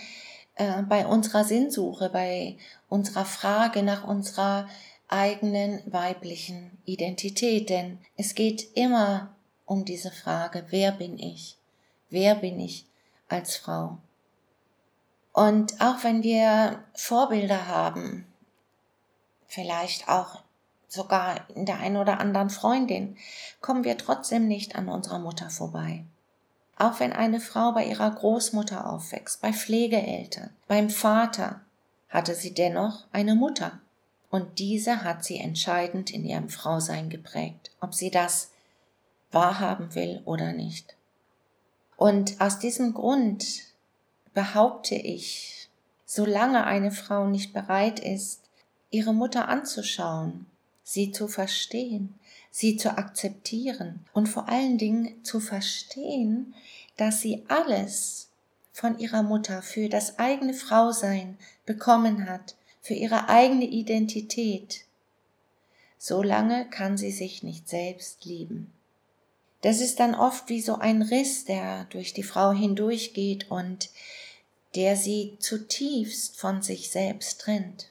äh, 0.56 0.82
bei 0.82 1.06
unserer 1.06 1.44
Sinnsuche, 1.44 2.10
bei 2.10 2.56
unserer 2.88 3.24
Frage 3.24 3.82
nach 3.84 4.06
unserer 4.06 4.68
eigenen 5.08 5.80
weiblichen 5.86 6.72
Identität. 6.84 7.70
Denn 7.70 7.98
es 8.16 8.34
geht 8.34 8.76
immer 8.76 9.34
um 9.64 9.84
diese 9.84 10.10
Frage, 10.10 10.64
wer 10.70 10.92
bin 10.92 11.18
ich? 11.18 11.56
Wer 12.10 12.34
bin 12.34 12.58
ich 12.58 12.84
als 13.28 13.56
Frau? 13.56 13.98
Und 15.34 15.80
auch 15.80 16.04
wenn 16.04 16.22
wir 16.22 16.78
Vorbilder 16.94 17.66
haben, 17.66 18.24
vielleicht 19.48 20.08
auch 20.08 20.42
sogar 20.86 21.50
in 21.50 21.66
der 21.66 21.80
einen 21.80 21.96
oder 21.96 22.20
anderen 22.20 22.50
Freundin, 22.50 23.16
kommen 23.60 23.82
wir 23.82 23.98
trotzdem 23.98 24.46
nicht 24.46 24.76
an 24.76 24.88
unserer 24.88 25.18
Mutter 25.18 25.50
vorbei. 25.50 26.04
Auch 26.78 27.00
wenn 27.00 27.12
eine 27.12 27.40
Frau 27.40 27.72
bei 27.72 27.84
ihrer 27.84 28.12
Großmutter 28.12 28.88
aufwächst, 28.88 29.42
bei 29.42 29.52
Pflegeeltern, 29.52 30.50
beim 30.68 30.88
Vater, 30.88 31.60
hatte 32.08 32.36
sie 32.36 32.54
dennoch 32.54 33.04
eine 33.10 33.34
Mutter. 33.34 33.80
Und 34.30 34.60
diese 34.60 35.02
hat 35.02 35.24
sie 35.24 35.38
entscheidend 35.40 36.12
in 36.12 36.24
ihrem 36.24 36.48
Frausein 36.48 37.10
geprägt, 37.10 37.72
ob 37.80 37.92
sie 37.92 38.12
das 38.12 38.50
wahrhaben 39.32 39.96
will 39.96 40.22
oder 40.26 40.52
nicht. 40.52 40.94
Und 41.96 42.40
aus 42.40 42.60
diesem 42.60 42.94
Grund 42.94 43.73
behaupte 44.34 44.96
ich, 44.96 45.68
solange 46.04 46.64
eine 46.64 46.90
Frau 46.90 47.26
nicht 47.26 47.52
bereit 47.52 48.00
ist, 48.00 48.40
ihre 48.90 49.14
Mutter 49.14 49.48
anzuschauen, 49.48 50.46
sie 50.82 51.12
zu 51.12 51.28
verstehen, 51.28 52.14
sie 52.50 52.76
zu 52.76 52.96
akzeptieren 52.96 54.04
und 54.12 54.28
vor 54.28 54.48
allen 54.48 54.78
Dingen 54.78 55.24
zu 55.24 55.40
verstehen, 55.40 56.54
dass 56.96 57.20
sie 57.20 57.44
alles 57.48 58.28
von 58.72 58.98
ihrer 58.98 59.22
Mutter 59.22 59.62
für 59.62 59.88
das 59.88 60.18
eigene 60.18 60.54
Frausein 60.54 61.38
bekommen 61.64 62.28
hat, 62.28 62.56
für 62.82 62.94
ihre 62.94 63.28
eigene 63.28 63.64
Identität, 63.64 64.84
solange 65.96 66.68
kann 66.68 66.96
sie 66.96 67.12
sich 67.12 67.42
nicht 67.42 67.68
selbst 67.68 68.24
lieben. 68.24 68.72
Das 69.62 69.80
ist 69.80 69.98
dann 69.98 70.14
oft 70.14 70.50
wie 70.50 70.60
so 70.60 70.74
ein 70.76 71.00
Riss, 71.00 71.46
der 71.46 71.84
durch 71.86 72.12
die 72.12 72.22
Frau 72.22 72.52
hindurchgeht 72.52 73.50
und 73.50 73.88
der 74.74 74.96
sie 74.96 75.36
zutiefst 75.38 76.38
von 76.38 76.62
sich 76.62 76.90
selbst 76.90 77.40
trennt. 77.40 77.90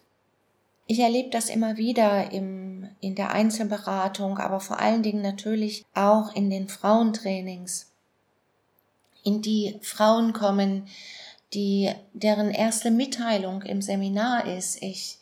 Ich 0.86 1.00
erlebe 1.00 1.30
das 1.30 1.50
immer 1.50 1.78
wieder 1.78 2.32
im, 2.32 2.90
in 3.00 3.16
der 3.16 3.32
Einzelberatung, 3.32 4.38
aber 4.38 4.60
vor 4.60 4.80
allen 4.80 5.02
Dingen 5.02 5.22
natürlich 5.22 5.86
auch 5.94 6.36
in 6.36 6.50
den 6.50 6.68
Frauentrainings, 6.68 7.92
in 9.24 9.42
die 9.42 9.80
Frauen 9.82 10.34
kommen, 10.34 10.88
die, 11.54 11.92
deren 12.14 12.52
erste 12.52 12.92
Mitteilung 12.92 13.62
im 13.62 13.82
Seminar 13.82 14.46
ist, 14.48 14.82
ich 14.82 15.20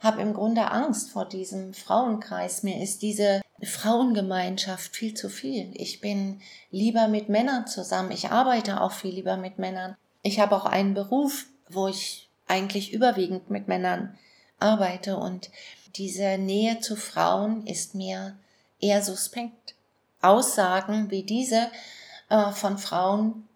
habe 0.00 0.20
im 0.20 0.34
Grunde 0.34 0.70
Angst 0.70 1.10
vor 1.10 1.26
diesem 1.26 1.72
Frauenkreis. 1.72 2.62
Mir 2.62 2.82
ist 2.82 3.02
diese 3.02 3.40
Frauengemeinschaft 3.62 4.94
viel 4.94 5.14
zu 5.14 5.28
viel. 5.28 5.70
Ich 5.74 6.00
bin 6.00 6.40
lieber 6.70 7.08
mit 7.08 7.28
Männern 7.28 7.66
zusammen. 7.66 8.10
Ich 8.10 8.30
arbeite 8.30 8.80
auch 8.80 8.92
viel 8.92 9.14
lieber 9.14 9.36
mit 9.36 9.58
Männern. 9.58 9.96
Ich 10.24 10.40
habe 10.40 10.56
auch 10.56 10.64
einen 10.64 10.94
Beruf, 10.94 11.46
wo 11.68 11.86
ich 11.86 12.30
eigentlich 12.48 12.94
überwiegend 12.94 13.50
mit 13.50 13.68
Männern 13.68 14.18
arbeite 14.58 15.18
und 15.18 15.50
diese 15.96 16.38
Nähe 16.38 16.80
zu 16.80 16.96
Frauen 16.96 17.66
ist 17.66 17.94
mir 17.94 18.34
eher 18.80 19.02
suspekt. 19.02 19.74
Aussagen 20.22 21.10
wie 21.10 21.24
diese 21.24 21.70
äh, 22.30 22.52
von 22.52 22.78
Frauen 22.78 23.46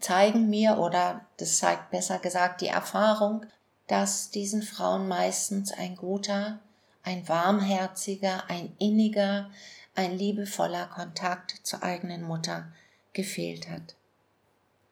zeigen 0.00 0.50
mir 0.50 0.78
oder 0.78 1.26
das 1.36 1.58
zeigt 1.58 1.92
besser 1.92 2.18
gesagt 2.18 2.60
die 2.60 2.66
Erfahrung, 2.66 3.46
dass 3.86 4.30
diesen 4.30 4.62
Frauen 4.62 5.06
meistens 5.06 5.70
ein 5.70 5.94
guter, 5.94 6.58
ein 7.04 7.28
warmherziger, 7.28 8.50
ein 8.50 8.74
inniger, 8.80 9.48
ein 9.94 10.18
liebevoller 10.18 10.86
Kontakt 10.86 11.60
zur 11.62 11.84
eigenen 11.84 12.22
Mutter 12.24 12.66
gefehlt 13.12 13.68
hat. 13.68 13.94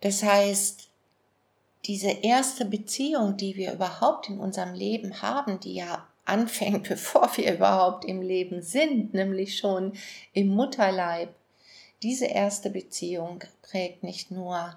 Das 0.01 0.23
heißt, 0.23 0.88
diese 1.85 2.11
erste 2.11 2.65
Beziehung, 2.65 3.37
die 3.37 3.57
wir 3.57 3.73
überhaupt 3.73 4.29
in 4.29 4.41
unserem 4.41 4.75
Leben 4.75 5.23
haben, 5.23 5.61
die 5.61 5.75
ja 5.75 6.07
anfängt, 6.25 6.89
bevor 6.89 7.31
wir 7.37 7.55
überhaupt 7.55 8.05
im 8.05 8.23
Leben 8.23 8.63
sind, 8.63 9.15
nämlich 9.15 9.59
schon 9.59 9.93
im 10.33 10.49
Mutterleib, 10.49 11.35
diese 12.03 12.27
erste 12.27 12.71
Beziehung 12.71 13.43
prägt 13.63 14.05
nicht 14.05 14.31
nur 14.31 14.77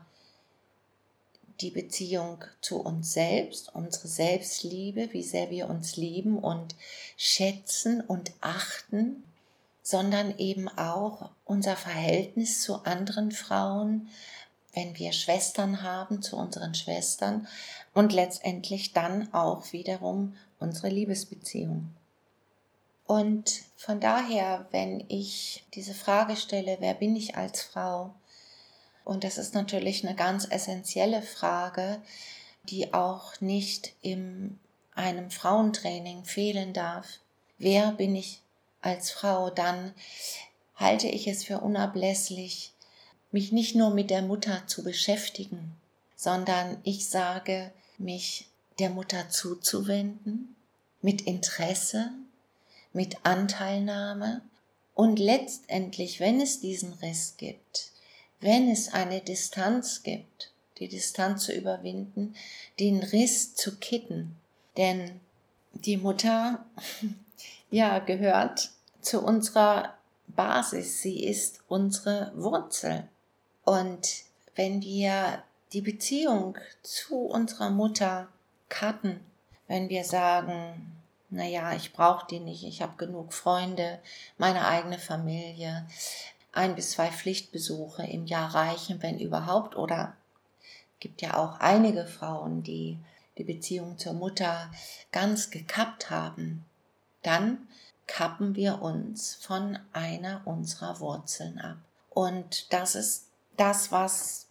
die 1.62 1.70
Beziehung 1.70 2.44
zu 2.62 2.82
uns 2.82 3.14
selbst, 3.14 3.76
unsere 3.76 4.08
Selbstliebe, 4.08 5.10
wie 5.12 5.22
sehr 5.22 5.52
wir 5.52 5.70
uns 5.70 5.96
lieben 5.96 6.40
und 6.40 6.76
schätzen 7.18 8.02
und 8.02 8.32
achten, 8.42 9.24
sondern 9.84 10.38
eben 10.40 10.68
auch 10.70 11.30
unser 11.46 11.76
Verhältnis 11.76 12.62
zu 12.62 12.84
anderen 12.86 13.32
Frauen, 13.32 14.10
wenn 14.74 14.98
wir 14.98 15.12
Schwestern 15.12 15.82
haben, 15.82 16.22
zu 16.22 16.38
unseren 16.38 16.74
Schwestern 16.74 17.48
und 17.94 18.14
letztendlich 18.14 18.94
dann 18.94 19.34
auch 19.34 19.72
wiederum 19.74 20.36
unsere 20.60 20.90
Liebesbeziehung. 20.90 21.94
Und 23.06 23.64
von 23.76 24.00
daher, 24.00 24.68
wenn 24.72 25.04
ich 25.10 25.66
diese 25.74 25.94
Frage 25.94 26.38
stelle, 26.38 26.78
wer 26.80 26.94
bin 26.94 27.16
ich 27.16 27.36
als 27.36 27.62
Frau? 27.62 28.14
Und 29.04 29.24
das 29.24 29.38
ist 29.38 29.54
natürlich 29.54 30.06
eine 30.06 30.16
ganz 30.16 30.48
essentielle 30.50 31.22
Frage, 31.22 32.02
die 32.64 32.94
auch 32.94 33.42
nicht 33.42 33.94
in 34.02 34.60
einem 34.96 35.32
Frauentraining 35.32 36.24
fehlen 36.24 36.74
darf. 36.74 37.20
Wer 37.58 37.92
bin 37.92 38.16
ich 38.16 38.42
als 38.82 39.12
Frau? 39.12 39.50
Dann 39.50 39.94
halte 40.76 41.08
ich 41.08 41.28
es 41.28 41.44
für 41.44 41.60
unablässig, 41.60 42.72
mich 43.32 43.52
nicht 43.52 43.76
nur 43.76 43.92
mit 43.92 44.10
der 44.10 44.22
Mutter 44.22 44.64
zu 44.68 44.84
beschäftigen, 44.84 45.76
sondern 46.16 46.78
ich 46.84 47.08
sage, 47.10 47.72
mich 47.98 48.48
der 48.80 48.90
Mutter 48.90 49.30
zuzuwenden, 49.30 50.56
mit 51.02 51.22
Interesse, 51.22 52.12
mit 52.94 53.18
Anteilnahme 53.24 54.42
und 54.94 55.20
letztendlich, 55.20 56.20
wenn 56.20 56.42
es 56.42 56.60
diesen 56.60 56.94
Riss 56.94 57.36
gibt, 57.38 57.92
wenn 58.40 58.70
es 58.70 58.94
eine 58.94 59.22
Distanz 59.22 60.04
gibt, 60.04 60.52
die 60.80 60.88
Distanz 60.88 61.46
zu 61.46 61.54
überwinden, 61.54 62.36
den 62.80 63.02
Riss 63.02 63.56
zu 63.56 63.78
kitten. 63.78 64.36
Denn 64.78 65.20
die 65.74 65.98
Mutter, 65.98 66.66
ja, 67.72 68.00
gehört 68.00 68.72
zu 69.02 69.22
unserer 69.22 69.96
Basis. 70.28 71.02
Sie 71.02 71.24
ist 71.24 71.62
unsere 71.68 72.32
Wurzel. 72.36 73.08
Und 73.72 74.26
wenn 74.56 74.82
wir 74.82 75.44
die 75.72 75.80
Beziehung 75.80 76.58
zu 76.84 77.20
unserer 77.20 77.70
Mutter 77.70 78.28
cutten, 78.68 79.22
wenn 79.70 79.88
wir 79.88 80.04
sagen, 80.04 81.02
naja, 81.30 81.72
ich 81.72 81.94
brauche 81.94 82.28
die 82.28 82.42
nicht, 82.42 82.66
ich 82.66 82.82
habe 82.82 82.98
genug 82.98 83.32
Freunde, 83.32 84.00
meine 84.38 84.68
eigene 84.68 85.00
Familie, 85.00 85.88
ein 86.52 86.76
bis 86.76 86.92
zwei 86.92 87.12
Pflichtbesuche 87.12 88.04
im 88.04 88.26
Jahr 88.26 88.54
reichen, 88.54 89.02
wenn 89.02 89.20
überhaupt, 89.20 89.78
oder 89.78 90.18
gibt 91.00 91.22
ja 91.22 91.38
auch 91.38 91.62
einige 91.62 92.06
Frauen, 92.06 92.64
die 92.64 92.98
die 93.38 93.46
Beziehung 93.46 93.98
zur 93.98 94.12
Mutter 94.12 94.70
ganz 95.14 95.50
gekappt 95.50 96.10
haben, 96.10 96.66
dann 97.24 97.70
kappen 98.06 98.54
wir 98.54 98.82
uns 98.82 99.36
von 99.36 99.80
einer 99.94 100.42
unserer 100.44 101.00
Wurzeln 101.00 101.58
ab. 101.58 101.78
Und 102.10 102.74
das 102.74 102.96
ist 102.96 103.31
das, 103.58 103.92
was 103.92 104.48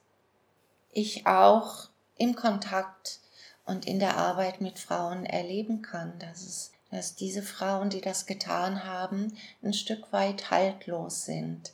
ich 0.93 1.27
auch 1.27 1.89
im 2.17 2.35
Kontakt 2.35 3.21
und 3.65 3.87
in 3.87 3.99
der 3.99 4.17
Arbeit 4.17 4.61
mit 4.61 4.79
Frauen 4.79 5.25
erleben 5.25 5.83
kann, 5.83 6.19
dass 6.19 6.43
es 6.43 6.73
dass 6.91 7.15
diese 7.15 7.43
Frauen, 7.43 7.89
die 7.91 8.01
das 8.01 8.27
getan 8.27 8.85
haben, 8.85 9.37
ein 9.63 9.73
Stück 9.73 10.13
weit 10.13 10.51
haltlos 10.51 11.25
sind, 11.25 11.73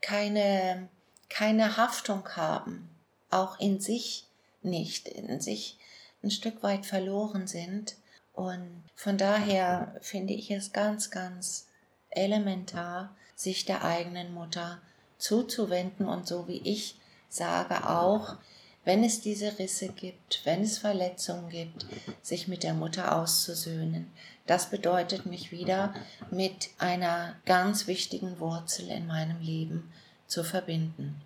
keine, 0.00 0.88
keine 1.28 1.76
Haftung 1.76 2.28
haben, 2.36 2.88
auch 3.30 3.58
in 3.58 3.80
sich 3.80 4.26
nicht, 4.62 5.08
in 5.08 5.40
sich 5.40 5.78
ein 6.22 6.30
Stück 6.30 6.62
weit 6.62 6.86
verloren 6.86 7.46
sind. 7.46 7.96
Und 8.32 8.84
von 8.94 9.18
daher 9.18 9.96
finde 10.00 10.34
ich 10.34 10.50
es 10.50 10.72
ganz, 10.72 11.10
ganz 11.10 11.66
elementar, 12.10 13.14
sich 13.34 13.64
der 13.64 13.84
eigenen 13.84 14.32
Mutter 14.32 14.80
zuzuwenden 15.18 16.06
und 16.06 16.26
so 16.26 16.48
wie 16.48 16.60
ich 16.64 16.96
sage 17.28 17.88
auch, 17.88 18.36
wenn 18.84 19.02
es 19.02 19.20
diese 19.20 19.58
Risse 19.58 19.88
gibt, 19.88 20.42
wenn 20.44 20.62
es 20.62 20.78
Verletzungen 20.78 21.48
gibt, 21.48 21.86
sich 22.22 22.46
mit 22.46 22.62
der 22.62 22.72
Mutter 22.72 23.16
auszusöhnen. 23.16 24.10
Das 24.46 24.70
bedeutet 24.70 25.26
mich 25.26 25.50
wieder 25.50 25.92
mit 26.30 26.70
einer 26.78 27.34
ganz 27.46 27.88
wichtigen 27.88 28.38
Wurzel 28.38 28.88
in 28.88 29.08
meinem 29.08 29.40
Leben 29.40 29.92
zu 30.28 30.44
verbinden, 30.44 31.20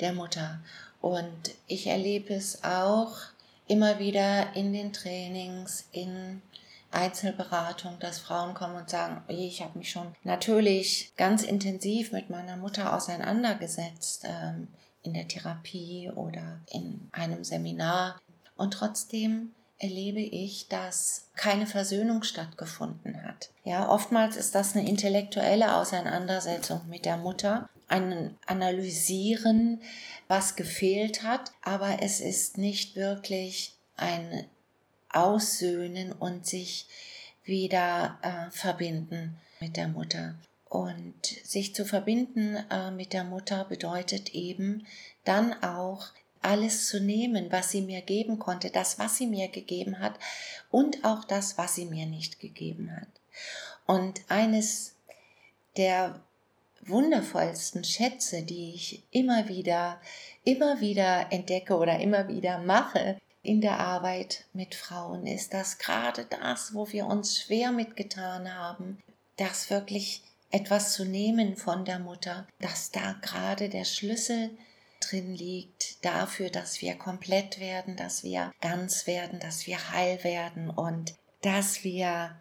der 0.00 0.12
Mutter. 0.12 0.60
Und 1.00 1.54
ich 1.66 1.86
erlebe 1.86 2.34
es 2.34 2.62
auch 2.62 3.16
immer 3.68 3.98
wieder 3.98 4.54
in 4.54 4.74
den 4.74 4.92
Trainings, 4.92 5.88
in 5.92 6.42
Einzelberatung, 6.90 7.98
dass 8.00 8.18
Frauen 8.18 8.54
kommen 8.54 8.76
und 8.76 8.90
sagen, 8.90 9.22
ich 9.28 9.62
habe 9.62 9.78
mich 9.78 9.90
schon 9.90 10.14
natürlich 10.24 11.12
ganz 11.16 11.42
intensiv 11.42 12.12
mit 12.12 12.30
meiner 12.30 12.56
Mutter 12.56 12.94
auseinandergesetzt. 12.94 14.24
Ähm, 14.24 14.68
in 15.06 15.14
der 15.14 15.28
Therapie 15.28 16.10
oder 16.14 16.60
in 16.70 17.08
einem 17.12 17.44
Seminar. 17.44 18.20
Und 18.56 18.72
trotzdem 18.72 19.52
erlebe 19.78 20.20
ich, 20.20 20.68
dass 20.68 21.28
keine 21.36 21.66
Versöhnung 21.66 22.22
stattgefunden 22.22 23.22
hat. 23.22 23.50
Ja, 23.64 23.88
oftmals 23.88 24.36
ist 24.36 24.54
das 24.54 24.74
eine 24.74 24.88
intellektuelle 24.88 25.76
Auseinandersetzung 25.76 26.80
mit 26.88 27.04
der 27.04 27.18
Mutter, 27.18 27.68
ein 27.88 28.36
Analysieren, 28.46 29.80
was 30.28 30.56
gefehlt 30.56 31.22
hat, 31.22 31.52
aber 31.62 32.02
es 32.02 32.20
ist 32.20 32.58
nicht 32.58 32.96
wirklich 32.96 33.74
ein 33.96 34.46
Aussöhnen 35.16 36.12
und 36.12 36.46
sich 36.46 36.86
wieder 37.44 38.18
äh, 38.22 38.50
verbinden 38.50 39.38
mit 39.60 39.76
der 39.76 39.88
Mutter. 39.88 40.34
Und 40.68 41.26
sich 41.44 41.74
zu 41.74 41.84
verbinden 41.84 42.56
äh, 42.70 42.90
mit 42.90 43.12
der 43.12 43.24
Mutter 43.24 43.64
bedeutet 43.64 44.34
eben 44.34 44.86
dann 45.24 45.54
auch 45.62 46.08
alles 46.42 46.88
zu 46.88 47.00
nehmen, 47.00 47.50
was 47.50 47.70
sie 47.70 47.82
mir 47.82 48.02
geben 48.02 48.38
konnte, 48.38 48.70
das, 48.70 48.98
was 48.98 49.16
sie 49.16 49.26
mir 49.26 49.48
gegeben 49.48 50.00
hat 50.00 50.14
und 50.70 51.04
auch 51.04 51.24
das, 51.24 51.56
was 51.56 51.74
sie 51.74 51.86
mir 51.86 52.06
nicht 52.06 52.38
gegeben 52.38 52.94
hat. 52.94 53.08
Und 53.86 54.20
eines 54.28 54.94
der 55.76 56.20
wundervollsten 56.82 57.84
Schätze, 57.84 58.42
die 58.42 58.74
ich 58.74 59.02
immer 59.10 59.48
wieder, 59.48 60.00
immer 60.44 60.80
wieder 60.80 61.32
entdecke 61.32 61.76
oder 61.76 61.98
immer 62.00 62.28
wieder 62.28 62.58
mache 62.58 63.16
in 63.46 63.60
der 63.60 63.78
Arbeit 63.78 64.44
mit 64.52 64.74
Frauen, 64.74 65.26
ist, 65.26 65.54
dass 65.54 65.78
gerade 65.78 66.26
das, 66.26 66.74
wo 66.74 66.90
wir 66.92 67.06
uns 67.06 67.38
schwer 67.38 67.72
mitgetan 67.72 68.52
haben, 68.52 68.98
das 69.36 69.70
wirklich 69.70 70.22
etwas 70.50 70.92
zu 70.92 71.04
nehmen 71.04 71.56
von 71.56 71.84
der 71.84 71.98
Mutter, 71.98 72.46
dass 72.60 72.90
da 72.90 73.14
gerade 73.22 73.68
der 73.68 73.84
Schlüssel 73.84 74.50
drin 75.00 75.34
liegt 75.34 76.04
dafür, 76.04 76.50
dass 76.50 76.80
wir 76.80 76.96
komplett 76.96 77.60
werden, 77.60 77.96
dass 77.96 78.24
wir 78.24 78.52
ganz 78.60 79.06
werden, 79.06 79.38
dass 79.40 79.66
wir 79.66 79.92
heil 79.92 80.22
werden 80.24 80.70
und 80.70 81.14
dass 81.42 81.84
wir 81.84 82.36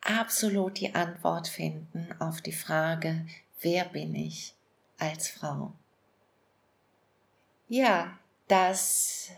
absolut 0.00 0.80
die 0.80 0.94
Antwort 0.94 1.48
finden 1.48 2.08
auf 2.18 2.40
die 2.40 2.52
Frage, 2.52 3.26
wer 3.60 3.84
bin 3.84 4.14
ich 4.14 4.54
als 4.98 5.28
Frau? 5.28 5.72
Ja, 7.68 8.18
das 8.48 9.30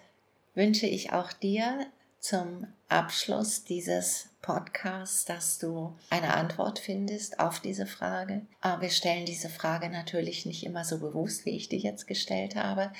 wünsche 0.54 0.86
ich 0.86 1.12
auch 1.12 1.32
dir 1.32 1.86
zum 2.20 2.66
Abschluss 2.88 3.64
dieses 3.64 4.28
Podcasts, 4.40 5.24
dass 5.24 5.58
du 5.58 5.94
eine 6.10 6.34
Antwort 6.34 6.78
findest 6.78 7.40
auf 7.40 7.60
diese 7.60 7.86
Frage. 7.86 8.42
Aber 8.60 8.82
wir 8.82 8.90
stellen 8.90 9.26
diese 9.26 9.48
Frage 9.48 9.88
natürlich 9.88 10.46
nicht 10.46 10.64
immer 10.64 10.84
so 10.84 10.98
bewusst, 10.98 11.44
wie 11.44 11.56
ich 11.56 11.68
die 11.68 11.78
jetzt 11.78 12.06
gestellt 12.06 12.56
habe, 12.56 12.92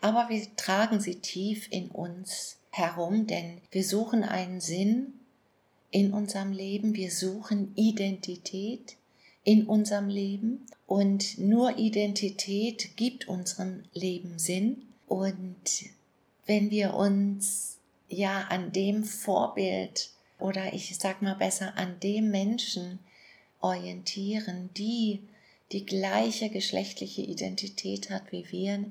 aber 0.00 0.28
wir 0.28 0.44
tragen 0.56 1.00
sie 1.00 1.16
tief 1.16 1.68
in 1.70 1.90
uns 1.90 2.58
herum, 2.70 3.26
denn 3.26 3.60
wir 3.70 3.84
suchen 3.84 4.24
einen 4.24 4.60
Sinn 4.60 5.20
in 5.90 6.12
unserem 6.12 6.52
Leben, 6.52 6.94
wir 6.94 7.10
suchen 7.10 7.72
Identität 7.74 8.96
in 9.46 9.66
unserem 9.66 10.08
Leben. 10.08 10.66
Und 10.86 11.38
nur 11.38 11.78
Identität 11.78 12.96
gibt 12.96 13.28
unserem 13.28 13.84
Leben 13.94 14.38
Sinn. 14.38 14.82
Und 15.06 15.84
wenn 16.46 16.70
wir 16.70 16.94
uns 16.94 17.78
ja 18.08 18.42
an 18.48 18.72
dem 18.72 19.04
Vorbild 19.04 20.10
oder 20.38 20.72
ich 20.72 20.96
sag 20.98 21.22
mal 21.22 21.34
besser 21.34 21.76
an 21.76 21.98
dem 22.00 22.30
Menschen 22.30 22.98
orientieren, 23.60 24.70
die 24.76 25.22
die 25.72 25.84
gleiche 25.84 26.48
geschlechtliche 26.48 27.22
Identität 27.22 28.10
hat 28.10 28.30
wie 28.30 28.50
wir, 28.50 28.84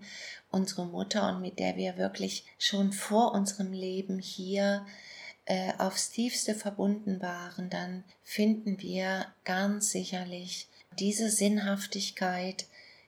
unsere 0.52 0.86
Mutter 0.86 1.30
und 1.30 1.41
mit 1.41 1.60
der 1.60 1.78
wir 1.78 1.98
wirklich 1.98 2.46
schon 2.60 2.91
vor 2.91 3.34
unserem 3.34 3.72
Leben 3.72 4.20
hier 4.20 4.86
äh, 5.46 5.72
aufs 5.78 6.12
tiefste 6.12 6.54
verbunden 6.54 7.22
waren, 7.22 7.70
dann 7.70 8.04
finden 8.24 8.82
wir 8.82 9.28
ganz 9.46 9.91
sicherlich 9.91 10.68
diese 11.00 11.30
Sinnhaftigkeit 11.30 12.65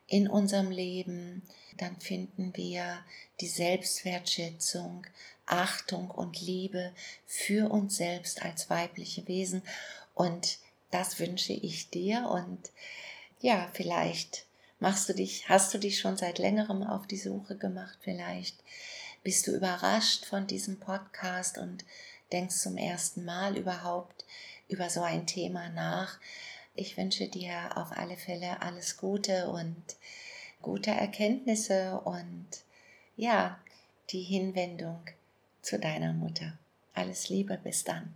in 0.08 0.28
unserem 0.30 0.72
Leben, 0.72 1.42
dann 1.78 2.00
finden 2.00 2.56
wir 2.56 3.00
die 3.40 3.48
Selbstwertschätzung, 3.48 5.06
Achtung 5.46 6.12
und 6.12 6.42
Liebe 6.42 6.94
für 7.26 7.72
uns 7.72 7.98
selbst 7.98 8.44
als 8.44 8.70
weibliche 8.70 9.28
Wesen. 9.28 9.62
Und 10.14 10.60
das 10.92 11.20
wünsche 11.20 11.54
ich 11.54 11.90
dir. 11.90 12.28
Und 12.30 12.72
ja, 13.40 13.70
vielleicht 13.74 14.46
machst 14.80 15.10
du 15.10 15.14
dich, 15.14 15.48
hast 15.50 15.74
du 15.74 15.78
dich 15.78 16.00
schon 16.00 16.18
seit 16.18 16.40
längerem 16.40 16.84
auf 16.84 17.08
die 17.08 17.18
Suche 17.18 17.58
gemacht. 17.58 17.98
Vielleicht 18.02 18.58
bist 19.24 19.48
du 19.48 19.56
überrascht 19.56 20.26
von 20.26 20.48
diesem 20.48 20.80
Podcast 20.80 21.58
und 21.58 21.86
denkst 22.32 22.58
zum 22.58 22.78
ersten 22.78 23.26
Mal 23.26 23.58
überhaupt 23.58 24.26
über 24.68 24.90
so 24.90 25.02
ein 25.02 25.28
Thema 25.28 25.70
nach. 25.70 26.20
Ich 26.76 26.98
wünsche 26.98 27.28
dir 27.28 27.76
auf 27.76 27.92
alle 27.92 28.18
Fälle 28.18 28.62
alles 28.62 28.98
Gute 28.98 29.50
und 29.50 29.84
gute 30.62 30.92
Erkenntnisse 30.92 32.02
und 32.04 32.48
ja, 33.16 33.60
die 34.10 34.22
Hinwendung 34.22 35.02
zu 35.62 35.80
deiner 35.80 36.14
Mutter. 36.14 36.58
Alles 36.94 37.30
Liebe, 37.30 37.60
bis 37.64 37.84
dann. 37.84 38.14